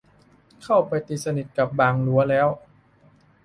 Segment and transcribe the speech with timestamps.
[0.63, 2.47] เข้าไปตีสนิทกับบ่างลั่วแล้ว